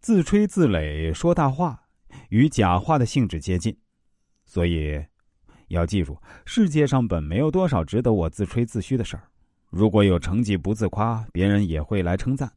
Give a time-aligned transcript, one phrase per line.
[0.00, 1.78] 自吹自擂说大话，
[2.30, 3.76] 与假话的性质接近，
[4.46, 4.98] 所以
[5.68, 9.24] 要记住，世界上本没有多少值得我自吹自虚的事儿。
[9.68, 12.48] 如果有成绩不自夸，别人也会来称赞；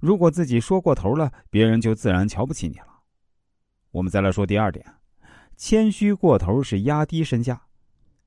[0.00, 3.02] 如果自己说过头了，别人就自然瞧不起你了。
[3.90, 4.86] 我们再来说第二点，
[5.58, 7.60] 谦虚过头是压低身价。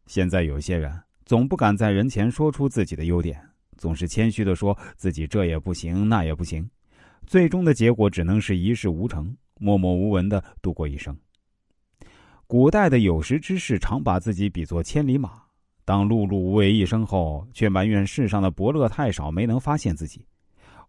[0.06, 6.70] 现在有些人总不敢在人前说出自己的优点，总是谦虚的说自己这也不行那也不行，
[7.28, 11.16] 最终的结果只能是一事无成，默默无闻的度过一生。
[12.48, 15.44] 古代的有识之士常把自己比作千里马。
[15.84, 20.26] 当碌碌无为一生后，却埋怨世上的伯乐太少，没能发现自己，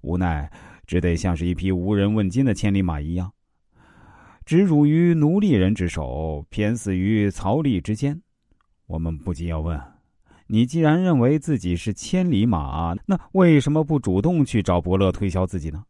[0.00, 0.48] 无奈
[0.86, 3.32] 只得像是一匹无人问津的千里马一样，
[4.44, 8.22] 只辱于奴隶人之手，偏死于曹吏之间。
[8.86, 9.80] 我们不禁要问：
[10.46, 15.84] 你既然认为自己是千里马，那为什么不主动去找伯乐推销自己呢？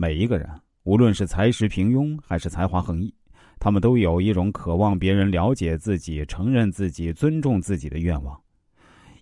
[0.00, 0.48] 每一个人，
[0.84, 3.12] 无论是才识平庸，还是才华横溢。
[3.58, 8.40] 他们都有一种渴望别人了解自己、承认自己、尊重自己的愿望，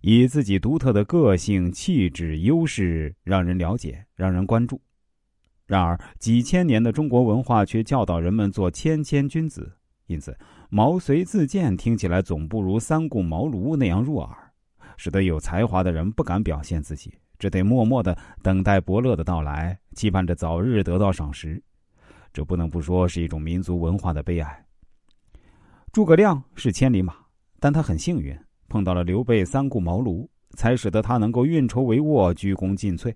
[0.02, 4.78] 以自己独特的个性、气质、优势让人了解、让人关注。
[5.64, 9.72] 然而，几千年的中国文化却教导人们做谦谦君子，
[10.08, 10.36] 因此
[10.68, 14.36] “毛遂自荐”听起来总不如“三顾茅庐”那样入耳，
[14.98, 21.62] 使得有才华的人不敢表现自己，只得默默的等待伯乐的到来，期盼着早日得到赏识。
[22.32, 24.64] 这不能不说是一种民族文化的悲哀。
[25.92, 27.14] 诸葛亮是千里马，
[27.58, 33.14] 但他很幸运碰到了刘备三顾茅庐，才使得他能够运筹帷幄、鞠躬尽瘁。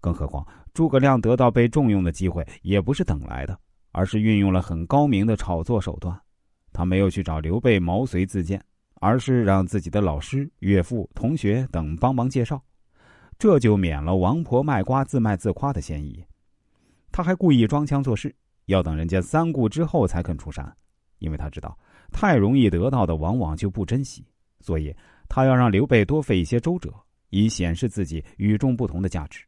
[0.00, 3.58] 更何况，诸葛亮得到被重用的机会也不是等来的，
[3.92, 6.20] 而是运用了很高明的炒作手段。
[6.72, 8.62] 他没有去找刘备毛遂自荐，
[9.00, 12.60] 而是让自己的老师、岳父、同学等帮忙介绍，
[13.38, 16.24] 这就免了王婆卖瓜自卖自夸的嫌疑。
[17.12, 18.34] 他还故意装腔作势，
[18.66, 20.74] 要等人家三顾之后才肯出山，
[21.18, 21.78] 因为他知道
[22.12, 24.24] 太容易得到的往往就不珍惜，
[24.60, 24.94] 所以
[25.28, 26.92] 他要让刘备多费一些周折，
[27.30, 29.44] 以显示自己与众不同的价值。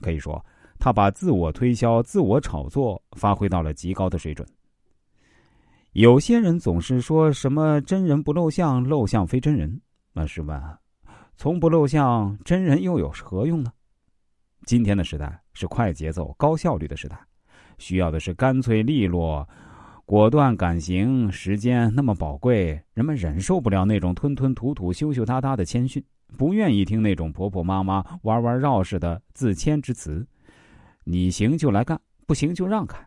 [0.00, 0.44] 可以说，
[0.78, 4.46] 他把自我推销、自我炒作发挥到了极高的水准。
[5.92, 9.80] 有些人总是说什么“真人不露相，露相非真人”，
[10.12, 10.60] 那试问，
[11.42, 13.72] 从不露相，真人又有何用呢？
[14.64, 17.18] 今天的时代是快节奏、高效率的时代，
[17.78, 19.48] 需要的是干脆利落、
[20.06, 21.32] 果断敢行。
[21.32, 26.00] 时间那么宝贵，人们忍受不了那种吞吞吐吐、羞羞答答的谦逊，
[26.38, 30.24] 不愿意听那种婆婆妈妈、弯弯绕似的自谦之词。
[31.02, 33.04] 你行就来干，不行就让开，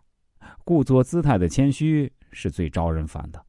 [0.65, 3.41] 故作姿态的谦虚是最招人烦的。